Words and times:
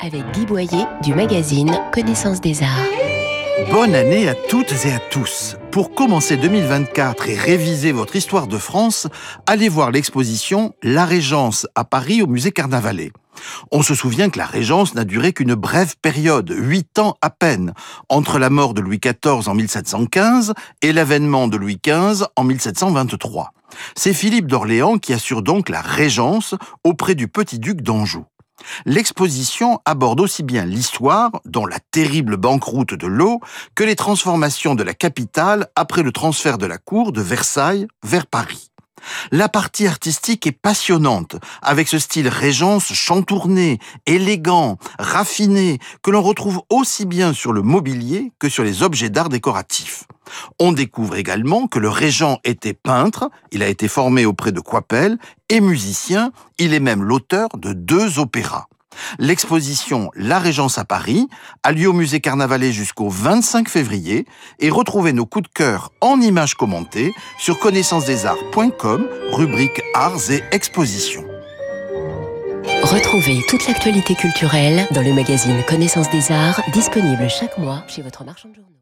Avec 0.00 0.22
Guy 0.32 0.46
Boyer 0.46 0.84
du 1.02 1.14
magazine 1.14 1.78
Connaissance 1.92 2.40
des 2.40 2.62
Arts. 2.62 3.70
Bonne 3.70 3.94
année 3.94 4.28
à 4.28 4.34
toutes 4.34 4.86
et 4.86 4.92
à 4.92 4.98
tous. 4.98 5.56
Pour 5.70 5.94
commencer 5.94 6.36
2024 6.36 7.28
et 7.28 7.36
réviser 7.36 7.92
votre 7.92 8.16
histoire 8.16 8.46
de 8.46 8.58
France, 8.58 9.08
allez 9.46 9.68
voir 9.68 9.90
l'exposition 9.90 10.74
La 10.82 11.04
Régence 11.04 11.66
à 11.74 11.84
Paris 11.84 12.22
au 12.22 12.26
musée 12.26 12.52
Carnavalet. 12.52 13.12
On 13.70 13.82
se 13.82 13.94
souvient 13.94 14.30
que 14.30 14.38
la 14.38 14.46
Régence 14.46 14.94
n'a 14.94 15.04
duré 15.04 15.32
qu'une 15.32 15.54
brève 15.54 15.94
période, 16.00 16.54
huit 16.56 16.98
ans 16.98 17.16
à 17.20 17.30
peine, 17.30 17.74
entre 18.08 18.38
la 18.38 18.50
mort 18.50 18.74
de 18.74 18.80
Louis 18.80 19.00
XIV 19.00 19.48
en 19.48 19.54
1715 19.54 20.54
et 20.82 20.92
l'avènement 20.92 21.48
de 21.48 21.56
Louis 21.56 21.80
XV 21.84 22.24
en 22.36 22.44
1723. 22.44 23.52
C'est 23.96 24.14
Philippe 24.14 24.46
d'Orléans 24.46 24.98
qui 24.98 25.12
assure 25.12 25.42
donc 25.42 25.68
la 25.68 25.80
Régence 25.80 26.54
auprès 26.84 27.14
du 27.14 27.28
petit-duc 27.28 27.80
d'Anjou. 27.82 28.24
L'exposition 28.84 29.80
aborde 29.84 30.20
aussi 30.20 30.42
bien 30.42 30.64
l'histoire, 30.64 31.30
dont 31.44 31.66
la 31.66 31.78
terrible 31.78 32.36
banqueroute 32.36 32.94
de 32.94 33.06
l'eau, 33.06 33.40
que 33.74 33.84
les 33.84 33.96
transformations 33.96 34.74
de 34.74 34.82
la 34.82 34.94
capitale 34.94 35.68
après 35.76 36.02
le 36.02 36.12
transfert 36.12 36.58
de 36.58 36.66
la 36.66 36.78
cour 36.78 37.12
de 37.12 37.20
Versailles 37.20 37.86
vers 38.02 38.26
Paris. 38.26 38.72
La 39.30 39.48
partie 39.48 39.86
artistique 39.86 40.46
est 40.46 40.52
passionnante, 40.52 41.36
avec 41.60 41.88
ce 41.88 41.98
style 41.98 42.28
régence 42.28 42.92
chantourné, 42.92 43.78
élégant, 44.06 44.78
raffiné, 44.98 45.78
que 46.02 46.10
l'on 46.10 46.22
retrouve 46.22 46.62
aussi 46.70 47.04
bien 47.04 47.32
sur 47.32 47.52
le 47.52 47.62
mobilier 47.62 48.32
que 48.38 48.48
sur 48.48 48.64
les 48.64 48.82
objets 48.82 49.10
d'art 49.10 49.28
décoratifs. 49.28 50.04
On 50.58 50.72
découvre 50.72 51.16
également 51.16 51.66
que 51.66 51.78
le 51.78 51.88
régent 51.88 52.38
était 52.44 52.74
peintre, 52.74 53.30
il 53.50 53.62
a 53.62 53.68
été 53.68 53.88
formé 53.88 54.24
auprès 54.24 54.52
de 54.52 54.60
Coipel, 54.60 55.18
et 55.48 55.60
musicien, 55.60 56.32
il 56.58 56.74
est 56.74 56.80
même 56.80 57.02
l'auteur 57.02 57.48
de 57.56 57.72
deux 57.72 58.18
opéras. 58.18 58.66
L'exposition 59.18 60.10
La 60.14 60.38
Régence 60.38 60.78
à 60.78 60.84
Paris 60.84 61.28
a 61.62 61.72
lieu 61.72 61.88
au 61.88 61.92
musée 61.92 62.20
Carnavalet 62.20 62.72
jusqu'au 62.72 63.08
25 63.08 63.68
février 63.68 64.26
et 64.58 64.70
retrouvez 64.70 65.12
nos 65.12 65.26
coups 65.26 65.48
de 65.48 65.52
cœur 65.52 65.90
en 66.00 66.20
images 66.20 66.54
commentées 66.54 67.12
sur 67.38 67.58
connaissancesdesarts.com, 67.58 69.08
rubrique 69.32 69.82
Arts 69.94 70.30
et 70.30 70.42
Expositions. 70.52 71.24
Retrouvez 72.82 73.40
toute 73.48 73.66
l'actualité 73.66 74.14
culturelle 74.14 74.86
dans 74.92 75.02
le 75.02 75.12
magazine 75.12 75.62
Connaissance 75.66 76.10
des 76.10 76.32
Arts, 76.32 76.62
disponible 76.72 77.28
chaque 77.28 77.56
mois 77.58 77.84
chez 77.88 78.02
votre 78.02 78.24
marchand 78.24 78.48
de 78.48 78.54
journaux. 78.54 78.72